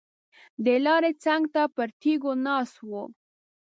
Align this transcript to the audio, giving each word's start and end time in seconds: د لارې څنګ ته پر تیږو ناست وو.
د 0.65 0.67
لارې 0.85 1.11
څنګ 1.23 1.43
ته 1.53 1.63
پر 1.75 1.87
تیږو 2.01 2.31
ناست 2.45 2.75
وو. 2.89 3.03